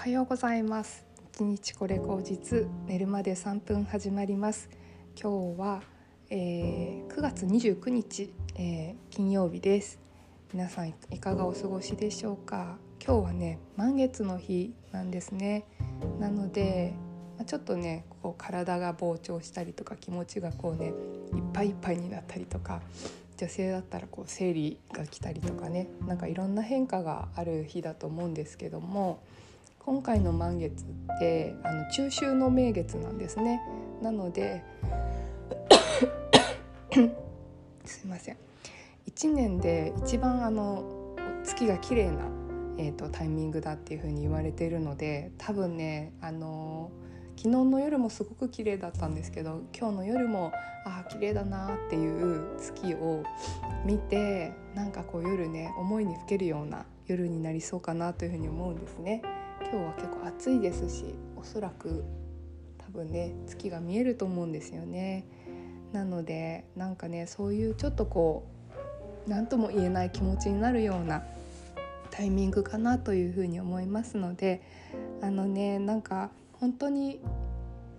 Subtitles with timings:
[0.00, 1.04] はようございます。
[1.34, 4.70] 一日これ口実寝るまで3分始まります。
[5.14, 5.82] 今日は、
[6.30, 9.98] えー、9月29日、えー、金曜日です。
[10.54, 12.78] 皆さんいかがお過ごしでしょうか？
[13.04, 15.66] 今日はね満月の日なんですね。
[16.18, 16.94] なので
[17.44, 20.94] ちょっとねこう体が膨張したりとか気持ちがこうね
[21.34, 22.80] いっぱいいっぱいになったりとか
[23.36, 29.22] 女性だったらこう生理が来たりとかねなんかいろんな変化がある日だと思うんですけども
[29.80, 33.60] 今回の満月ってあの中秋の名月なんですね。
[34.02, 34.62] なので
[37.84, 38.36] すいません
[39.06, 42.24] 1年で一番あの月が綺麗な、
[42.78, 46.90] えーと、タイミングだっていう風に言われているので多分ねあの
[47.36, 50.52] 昨日の夜もすごく綺麗だったんですけど今日の夜も
[50.84, 53.22] ああ綺麗だなっていう月を
[53.84, 59.22] 見てなんかこう夜ね思いにふけるような夜になりそうかなというふうに思うんですね。
[59.72, 62.02] 今日は結構暑いですしおそらく
[62.78, 65.24] 多分ね月が見えると思うんですよね。
[65.92, 68.48] なのでなんかねそういうちょっとこ
[69.26, 71.22] う何とも言えない気持ちになるような
[72.10, 74.62] タイミングかなというふうに思いますので
[75.22, 77.20] あのねなんか本当に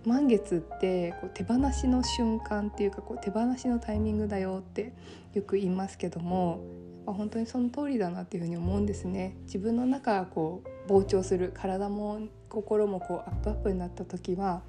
[0.04, 4.92] 満月ってこう手放しの瞬間っていうかこう手放しのタイミングだよって
[5.32, 6.60] よく言いますけども
[7.06, 9.36] あ本当にその通りだなっていうふに思うんですね。
[9.44, 14.62] 自分の中がこう膨張する体も心もこうアップアップになった時は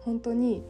[0.00, 0.62] 本当に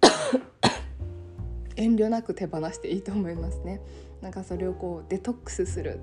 [1.76, 3.80] 遠慮なく手放していいと思いますね。
[4.20, 6.00] なんかそれをこうデトックスする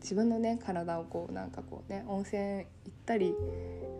[0.00, 2.66] 自分のね体をこうなんかこうね温泉行っ
[3.04, 3.34] たり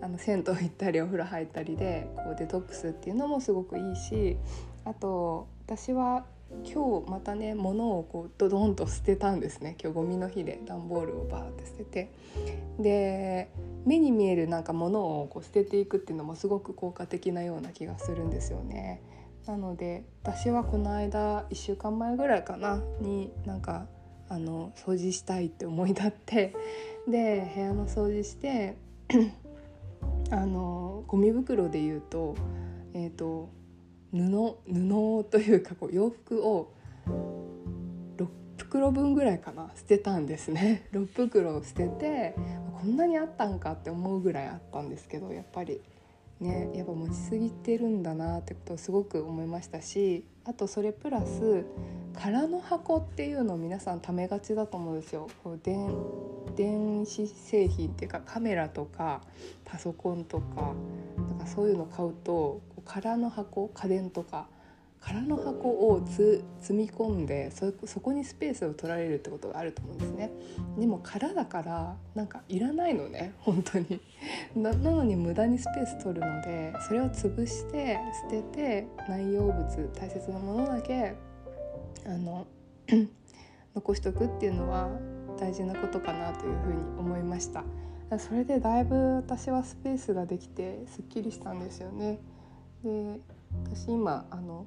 [0.00, 4.36] あの銭湯行ったりお風呂入ったりでこうデトックスっていうのもすごくいいし
[4.84, 6.24] あと私は
[6.64, 12.12] 今日またね物をこうドドンと捨てたんですね今日ゴミの日で段ボールをバーって捨てて
[12.78, 13.50] で
[13.84, 19.02] 目に見えるなんか物をこう捨てていくっていうのもすごく効果的なような気がするんですよね。
[19.46, 23.86] なので私はこの間1週間前ぐらいかなになんか
[24.28, 26.54] あの掃除したいって思い立って
[27.08, 28.76] で部屋の掃除して
[30.30, 32.34] あのゴミ袋で言うと,、
[32.92, 33.48] えーと、
[34.12, 36.72] 布布というかこう洋服を
[37.06, 38.26] 6
[38.56, 42.34] 袋分ぐらいかな捨てたんですね 6袋を捨てて
[42.80, 45.80] こんなにあったんかって思うぐらいあったんですけどやっぱり
[46.40, 51.64] ねやっぱ持ちすぎてるんだなってことをすごく思いましたしあとそれプラス
[52.14, 55.28] 空の箱っていうのを皆さんためがちだと思うんですよ。
[55.44, 55.88] こう電
[56.56, 59.22] 電子製品っていうかカメラとか
[59.64, 60.74] パソコンとか
[61.16, 64.48] なんかそういうの買うと空の箱家電とか
[65.00, 70.30] 空の箱を積み込んでそこにスペースを取られるってことがあると思うんですね。
[70.76, 74.00] でも空だからなんかいらないのね本当に。
[74.56, 81.14] なのに無駄にスペース取るのでそれを潰して捨てて内容物大切なものだけ
[82.04, 82.46] あの
[83.76, 84.88] 残しとくっていうのは
[85.38, 87.64] 大事なことかなというふうに思いました。
[88.18, 92.18] それでだいぶ私はスペースができてすっきりしたんですよね。
[92.84, 93.20] で
[93.64, 94.66] 私今あの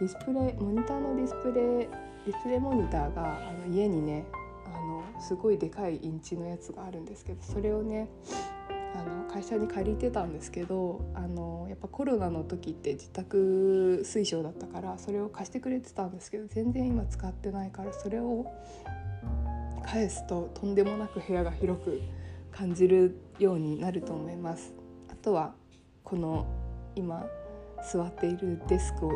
[0.00, 1.88] ディスプレイモニターのディスプレイ
[2.26, 4.24] ディスプレイモニターがあの家にね
[4.66, 8.08] あのすごいでかいインチのやつがあるんですけどそれをね
[8.94, 18.46] あの会社に借りてたんですけどあのやっぱコロナの時って自宅推奨だったからそれを貸してくれてたんですけど全然今使ってないからそれを
[19.84, 22.00] 返すととんでもなく部屋が広く
[22.50, 24.74] 感じるようになると思います。
[25.08, 25.54] あとは
[26.02, 26.46] この
[26.94, 27.26] 今
[27.92, 29.12] 座っているデスクを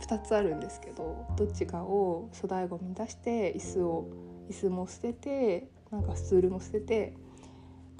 [0.00, 4.08] 2つあるんですけどどっちかを粗大ごみ出して椅子を
[4.48, 7.14] 椅子も捨ててなんかスツールも捨てて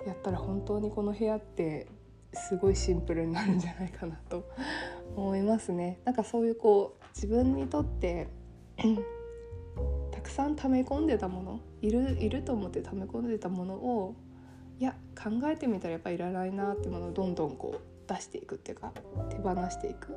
[0.07, 1.89] やったら本当にこの部屋って
[2.33, 4.49] すごいシンプルになるんじゃないかなと
[5.17, 5.99] 思いますね。
[6.05, 8.28] なんかそういうこう自分にとって
[10.13, 14.15] たくさん溜め込んでたものいるいると思って溜め込んでたものを
[14.78, 18.93] いや考えてみたらやっぱいらないなってものをどんどんこう出していくっていうか
[19.31, 20.16] 手放していく。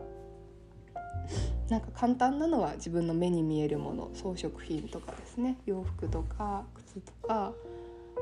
[1.69, 5.57] なんか簡単なのは自分の目に見えるもの装飾品とかですね。
[5.65, 7.53] 洋服とか靴とか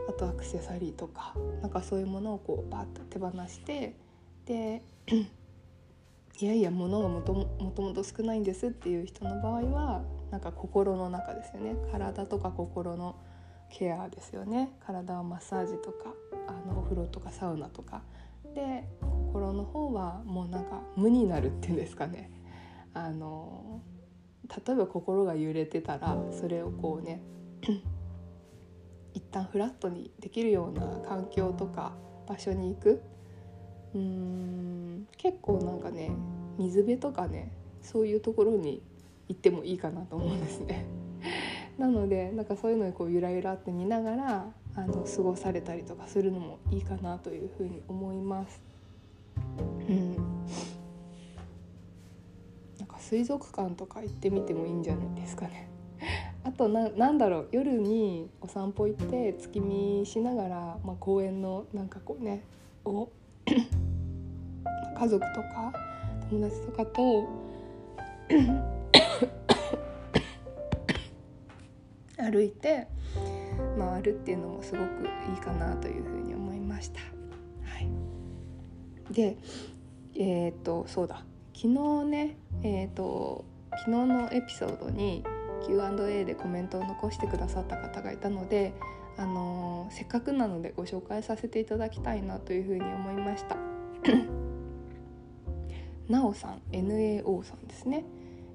[0.07, 3.95] あとアクセサリーとかなんかそういうものをこうバッと手放して
[4.45, 4.83] で
[6.41, 11.75] いやいや物がもともと少ないんですっていう人の場合はなんか心の中ですよね。
[11.91, 13.15] 体とか心の
[13.69, 14.71] ケアですよね。
[14.85, 16.13] 体をマッサージとか
[16.47, 18.01] あのお風呂とかサウナとか。
[18.55, 18.83] で
[19.39, 22.29] 心の方はもうなんか無になるっていうんですかね
[22.93, 23.81] あの
[24.65, 27.21] 例えば心が揺れてたらそれをこうね
[29.13, 31.93] 一旦フラットにできるような環境とか
[32.27, 33.01] 場所に行く
[33.93, 36.11] うーん結構なんかね
[36.57, 38.83] 水辺とかねそういうところに
[39.29, 40.85] 行ってもいいかなと思うんですね。
[41.77, 48.68] なのでなんかそういうのにこうゆらゆらって見ながらあの過ごされたりとかするのもいいかなというふうに思います。
[53.09, 55.67] 水族館とか行ってみてもいいんじゃないですかね。
[56.45, 62.43] あとななんだろう夜にお散歩行って月見しながら、まあ、公園のなんかこうね
[62.85, 63.09] お
[64.95, 65.73] 家族とか
[66.29, 67.27] 友達とかと
[72.31, 72.87] 歩いて
[73.75, 74.83] 回るっていうのもすごく
[75.31, 76.99] いいかなというふうに思いました。
[77.63, 77.89] はい、
[79.11, 79.35] で
[80.13, 81.25] えっ、とそうだ
[81.61, 85.25] 昨日ねえっ、と昨日のエピソードに
[85.67, 88.73] Q&A でコメントを残してくださった方がいたので、
[89.17, 93.57] あのー、せっかくなのでご紹介させていただきたいなというふうに思いました。
[96.07, 98.05] なおさん NAO さんですね。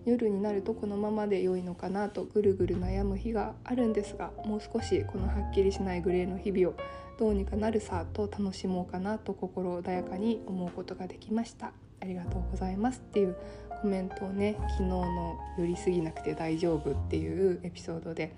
[0.07, 6.75] 夜になるとこのままで良いのかなとぐるぐる悩む日があるんですがもう少しこのはっきりしないグレーの日々を
[7.19, 11.73] どうにかなるさと楽しもうかなと心穏やかに思うことができました
[12.05, 13.35] ありがとうございますっていう
[13.81, 18.35] コメントをね昨日の「寄りすぎなくて大丈夫」っていうエピソードで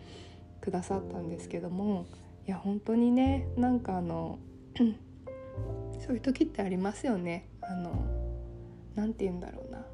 [0.60, 2.06] くださったんですけども
[2.46, 4.38] いや本当にねなんかあの
[5.98, 7.48] そういう時ってありますよね。
[7.60, 7.90] あの
[8.94, 9.84] 何て言うんだろうな。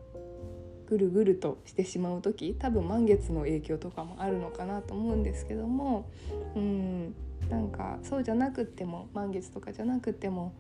[0.87, 2.55] ぐるぐるとしてしまう時。
[2.59, 6.11] 多分満月の影響とかもあるのかなと思うんですけども
[6.55, 7.15] うん。
[7.49, 10.53] なんかそうじゃなくっても満月とかじゃなくっても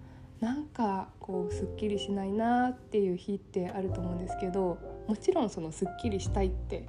[0.42, 6.84] なんかこうすっきりしないなっていう日ってあると思うんですけどもちろんそのすっきりしたいって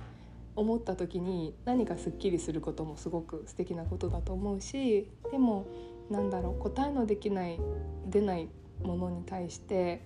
[0.55, 5.67] 思った時に何かすっきりすることもすごく素敵なことだと思うしでも
[6.09, 7.59] なんだろう答えのできない
[8.07, 8.49] 出ない
[8.81, 10.03] ものに対して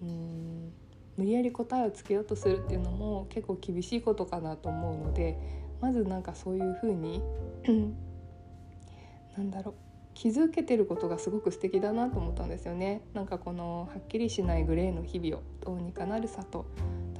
[0.00, 0.72] うん
[1.18, 5.38] 無理やり答えをつけようとするっていうのも結構厳しいことかなと思うので
[5.82, 7.22] まずなんかそういうふうに
[9.36, 13.02] なんだろう気づけてることがすごく素敵だなと思ったんですよね。
[13.14, 16.66] なんかこのはっきりしないグレーの日々をどうにかなるさと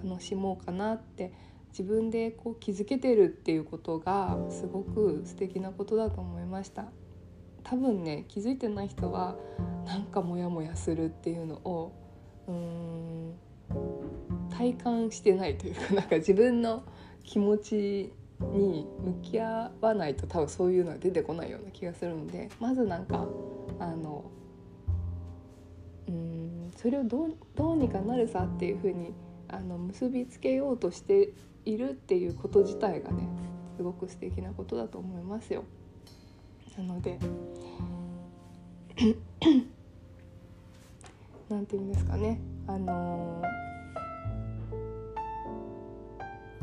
[0.04, 1.32] 楽しもうかなって
[1.70, 6.86] 自分でこう気づけてるっていうことがすごく素敵なことだと思いました。
[7.64, 9.36] 多分ね気づいてない人は
[9.86, 11.92] なんかモヤモヤするっていうのを
[12.48, 13.34] うん
[14.50, 16.82] 体感してないというかなんか自分の
[17.24, 18.12] 気持ち
[18.52, 23.26] に向き合わないと多分そういうのは出てこないような気がするのでまずなんか
[23.78, 24.24] あの
[26.08, 29.12] うんそれをどうどうにかなるさっていうふうに
[29.48, 31.30] あの結びつけようとして
[31.64, 33.28] いるっていうこと自体がね
[33.76, 35.64] すごく素敵なことだと思いますよ。
[36.76, 37.18] なので
[41.48, 43.71] なんて言うんですかねあのー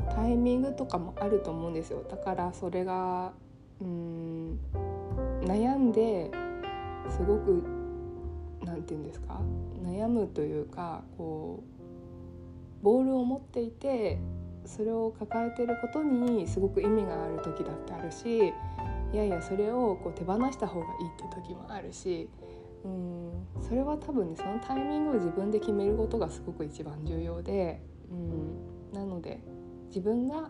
[0.10, 2.04] タイミングとかもあると思うんですよ。
[2.10, 3.32] だからそれが
[3.82, 4.60] うん
[5.42, 6.32] 悩んで
[7.10, 7.64] すごく
[8.64, 9.40] 何て言うんですか？
[9.84, 11.64] 悩むというかこ
[12.82, 14.20] うボールを持っていて
[14.66, 18.54] それを抱えてることにすごく意味がある時だってあるし
[19.14, 22.30] いやいやそれをこう手放した方がいいって時もあるし
[22.84, 23.32] うん
[23.62, 27.82] それは多分ねそのタイミングを自分で決めることがすごく一番重要で、
[28.12, 29.42] うん、なので
[29.90, 30.50] 自分が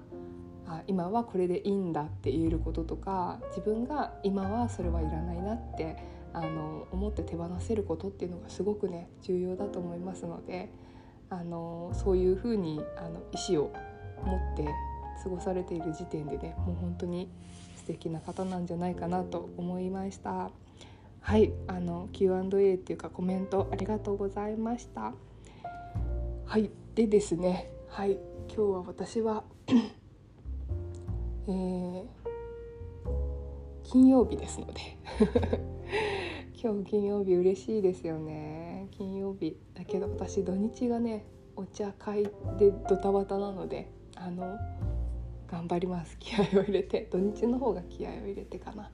[0.67, 5.97] あ今はこれでいいんだって言えることとか自分が今はそれはいらないなって
[6.31, 10.71] あの思って手放せることっていうのがすごくね重要だと思いますので
[11.29, 13.73] あのそういうふうにあの意思を
[14.23, 14.67] 持って
[15.23, 17.29] 過ごされている時点でねもう本当に
[17.75, 20.51] 素敵な方なんじゃないかなと思いました。
[21.21, 25.13] はいあの Q&A っていうかコメントありがとうございました。
[26.45, 28.17] はいでですねはい
[28.59, 29.45] 今日は私は
[31.47, 32.05] えー、
[33.83, 34.81] 金曜日ですので
[36.61, 38.89] 今日金曜日嬉しいですよね。
[38.91, 41.23] 金曜日だけど私土日がね
[41.55, 42.23] お茶会
[42.57, 44.57] でドタバタなのであの
[45.47, 46.17] 頑張ります。
[46.19, 48.91] 気合を入れて土日の方が気合を入れてかな。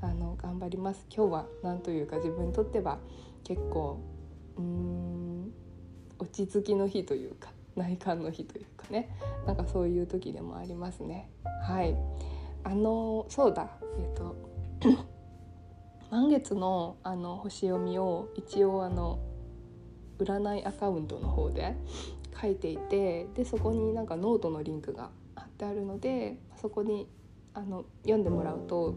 [0.00, 1.06] あの頑張ります。
[1.14, 2.98] 今日は何というか自分にとっては
[3.44, 3.98] 結構
[4.56, 5.52] うーん
[6.18, 9.16] 落ち着きの日というか内観の日というかね。
[9.46, 11.30] なんかそういう時でもありますね。
[11.62, 11.96] はい。
[12.64, 13.68] あのそうだ。
[13.98, 14.36] えっ、と
[16.10, 19.18] 満月のあの星読みを一応あの
[20.18, 21.76] 占いアカウントの方で
[22.40, 27.08] 書いていてでそこになんかノートのリンクが貼ってあるのでそこに
[27.54, 28.94] あの読んでもらうと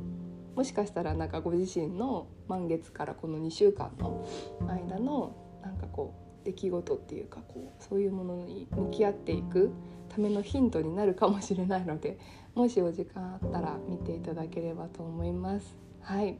[0.55, 4.25] もしかしたらなんかご自身の満月からこの2週間の
[4.67, 9.72] 間のなんかこう出来事っていうかこうそういうものに向き合っていく
[10.10, 12.18] ためのヒントになるかもしれないので
[12.54, 15.75] もしお時間あったら見ていただければと思います。
[16.02, 16.38] はい、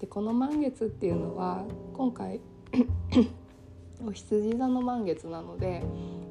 [0.00, 2.40] でこの満月っていうのは今回
[4.04, 5.84] お羊座の満月なので、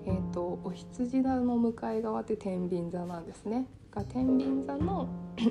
[0.05, 3.67] えーと、お羊座の向かい側って天秤座なんですね。
[3.91, 5.08] が天秤座の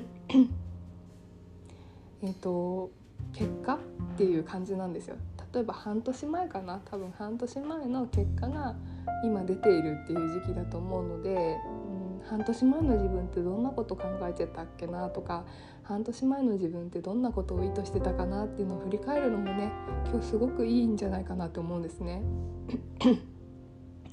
[2.21, 2.91] えと
[3.31, 3.79] 結果っ
[4.17, 5.15] ていう感じなんですよ。
[5.53, 8.75] 例えば半年前かな多分半年前の結果が
[9.23, 15.45] 今出ているっていう時期だと思うので、うん、半年前の自分ってどんなこと考えてたっけなとか
[15.83, 19.71] 半年前の自分ってどんなことを意図してたかなっていうのを振り返るのもね
[20.09, 22.23] 今日すごくいいんじゃないかなと思うんですね。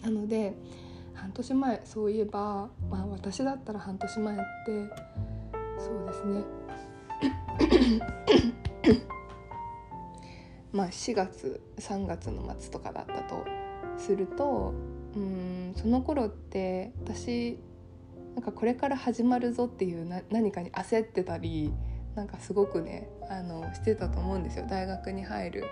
[0.03, 0.55] なので
[1.15, 4.45] 半年前そういえば、まあ、私だったら半年前って
[5.79, 6.45] そうですね
[10.73, 13.45] まあ4月3月の末とかだったと
[13.97, 14.73] すると
[15.15, 17.59] うんその頃って私
[18.35, 21.73] なんかこれから始まるぞっていうな何かに焦ってたり
[22.15, 24.67] なんかすごくねあのしてたと思うんですよ。
[24.69, 25.65] 大学に入る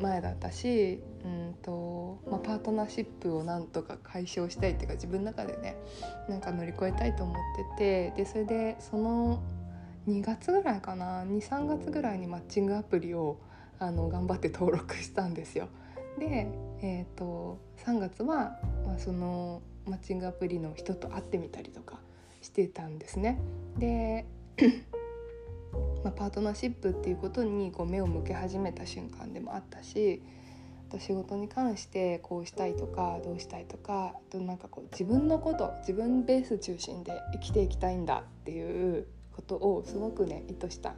[0.00, 5.76] 前だったしうんと、まあ、パートナーシップをなんとか解消したいっていうか自分の中でね
[6.28, 7.36] なんか乗り越えたいと思っ
[7.78, 9.42] ててでそれでその
[10.08, 13.38] 2月ぐらいかな23月ぐらいにマッチングアプリを
[13.78, 15.68] あの頑張って登録したんですよ。
[16.18, 16.48] で、
[16.82, 22.00] えーと、3月は、まあ、そのマッチングアプリの人と会ってみたりとか
[22.42, 23.38] してたんですね。
[23.78, 24.26] で
[26.02, 30.22] まあ、パートナーシップっていうことにこう目を向け始めた瞬間でもあったし
[30.88, 40.94] あと仕事に関してこうしたいとかどうしたいとかあとなんかこう自分のこと自分ベース中心で生きていきたいんだっていうことをすごくね意図した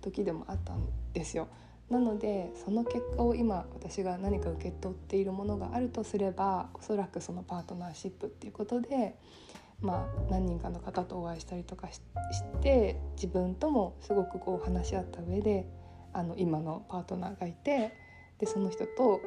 [0.00, 1.48] 時でもあったんですよ。
[1.90, 9.18] なのでその結果を今私が何か受け取っているものがあるとすればおそらくそのパートナーシップっていうことで、
[9.80, 12.00] まあ、何人かの方とお会いしたりとかし
[12.62, 15.66] て自分ともすごくこう話し合った上で
[16.12, 17.92] あの今のパートナーがいて
[18.38, 19.20] でその人と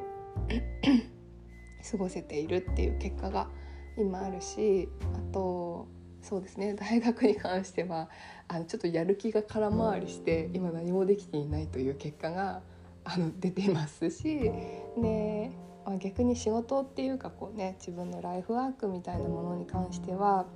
[1.90, 3.48] 過ごせているっていう結果が
[3.96, 5.86] 今あるしあと
[6.22, 6.74] そうですね。
[6.78, 8.08] 大学に関しては
[8.48, 12.62] あのちょっとやる気が空回りして今何もできていないという結果が
[13.04, 14.50] あの出ていますし
[14.96, 15.50] で、
[15.84, 20.46] まあ、逆に仕事っていうかこうね自分のライフワークみたいなものに関しては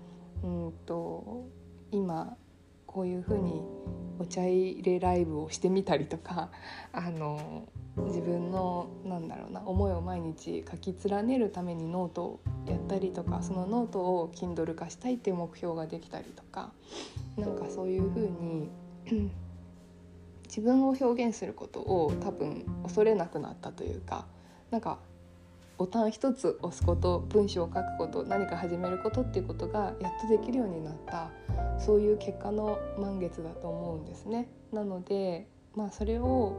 [0.42, 1.46] うんと
[1.90, 2.36] 今
[2.92, 3.62] こういうふうに
[4.18, 6.50] お茶入れライブをしてみたりとか
[6.92, 16.72] あの自分のなんだろうな思いを毎日書き連ねるためにノートをやったりとかそのノートを Kindle 化したいっていう目標ができたりとか
[17.36, 18.70] なんかそういうふうに
[20.44, 24.26] 自分を表現することを多分恐れなくなったというか
[24.70, 24.98] なんか
[25.78, 31.30] ボタン一つ押すこと文章を書くこと何か始めることっていうことがやっとできるようになった
[31.78, 34.48] そういう結果の満月だと思うんですね。
[34.72, 36.56] なのでまあそれを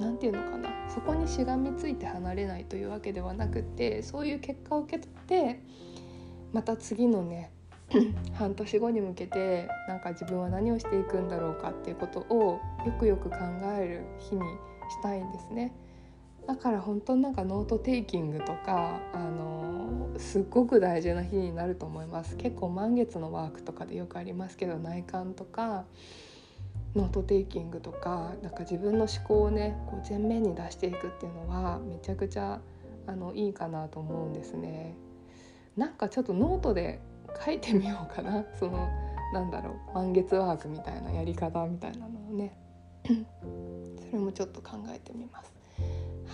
[0.00, 5.60] 何て言うのかなそこにしがみついて離れないというわけではなくてそういう結果を受け取って
[6.52, 7.50] また次のね
[8.34, 13.36] 半年後に向けてなんか自分は何をしていくんだろうかっていうことをよくよく考
[13.78, 15.72] える日にしたいんですね。
[16.46, 25.84] だから本当になんかノートテイキングとかあのすっごく大事な日になると思います結構満月のワークとかでよくありますけど内観とか
[26.94, 32.60] ノートテイキングとかなんか自分の思考をねこう前面に出していくっていうのはめちゃくちゃ
[33.06, 34.94] あのいいかなと思うんですね。
[35.76, 37.00] なんかちょっとノートで
[37.44, 38.88] 書いてみようかな その
[39.32, 42.54] なんだろう満月ワークみたいなやり方みたいなのをね
[44.10, 45.61] それもちょっと考えてみます。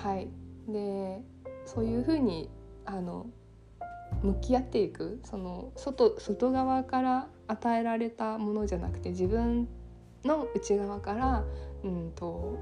[0.02, 0.28] はい。
[0.68, 1.22] で
[1.64, 2.50] そういうふうに
[2.84, 3.26] あの
[4.22, 9.68] 向き合っていくその外外側から与えられたものじゃなくて自分
[10.24, 11.44] の内側から、
[11.84, 12.58] うんと、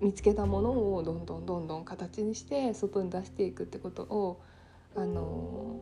[0.00, 4.40] 見つけたものをどんどんどんどん形にして外に出していくってことを
[4.94, 5.80] あの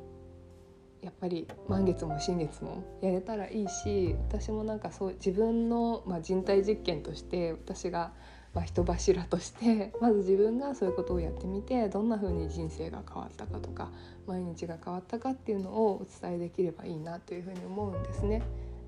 [1.02, 8.12] やっぱり満月も新月もやれたらいいし私もなんかそう自分の、まあ、人体実験として私が、
[8.56, 13.90] まあ、人柱としてまず自分がそういうことをやってみてどんな風に人生が変わったかとか
[14.26, 18.42] 毎日が変わったかっていうのをお伝えできればいいなというふうに思うんですね。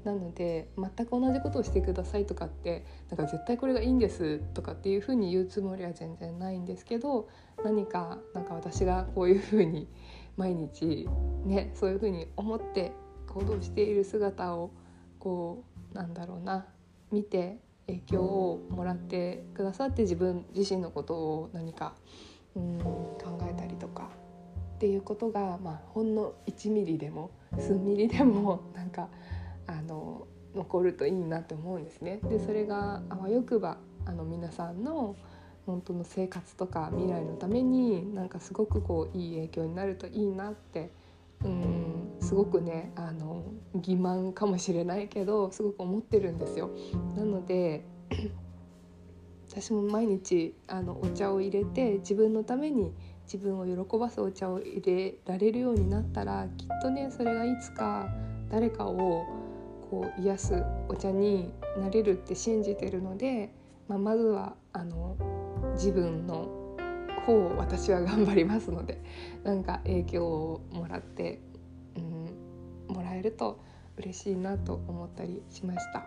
[0.04, 7.28] なので全く同じことをしてくださいとかってなんか絶対これがいいんですとかっていうふうに言うつもりは全然ないんですけど
[7.62, 9.86] 何かなんか私がこういうふうに
[10.38, 11.06] 毎日
[11.44, 12.92] ねそういうふうに思って
[13.26, 14.70] 行動している姿を
[15.18, 16.64] こうなんだろうな
[17.10, 21.94] 見て影響をもらってくださって自分自身のことを何か
[22.54, 24.10] うん考えたりとか
[24.76, 29.08] っていうことが、まあ、ほんの1ミリでも数ミリでも なんか
[29.66, 32.20] あの残るといいなって思うんですね。
[32.28, 35.16] でそれがあわよくばあの皆さんの
[35.66, 40.90] 本当の生活とか未来のためになんかすごくこういい影響になるといいなって
[41.44, 43.44] うんすごくねあの
[43.76, 46.70] 欺瞞かもしれないけどすごく思ってるんですよ。
[47.16, 47.84] なので
[49.48, 52.92] 私も毎日あのお茶を入れて自分のために
[53.24, 58.08] 自分を喜ばすお茶を入れられるようになったらきっとねそれがいつか
[58.50, 59.26] 誰かを
[59.90, 63.52] こう癒すお茶になれるって信じてるので、
[63.88, 65.16] まあ、まずはあの
[65.74, 66.57] 自分の
[67.28, 69.02] 方を私は頑張りますので
[69.44, 71.40] なんか影響をもらって、
[71.96, 73.60] うん、もらえると
[73.98, 76.06] 嬉しいなと思ったりしました。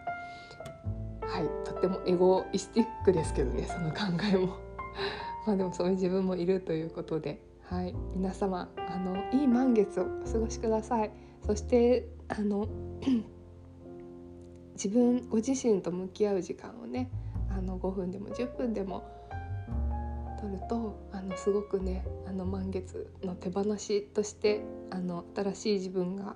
[1.28, 4.00] はいとってもエゴイスティックですけどねその考
[4.34, 4.58] えも
[5.48, 11.12] まあでもそういう自分もいるということで、はい、皆様あのいい満月をお過ごしください
[11.46, 12.68] そしてあの
[14.76, 17.10] 自分ご自身と向き合う時間をね
[17.50, 19.21] あの5分でも10分でも
[20.42, 26.36] 取るとあのすごくねあの満月の手放しとしてあの新しい自分が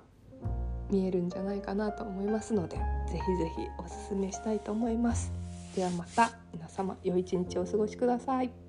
[0.90, 2.82] 見えるんじゃないかなと思いますのでぜ
[3.12, 5.32] ひぜひおすすめしたいと思います
[5.74, 8.65] ではまた皆様良い一日をお過ごしください